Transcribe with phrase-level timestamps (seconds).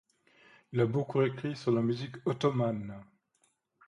[0.71, 3.03] Il a beaucoup écrit sur la musique ottomane.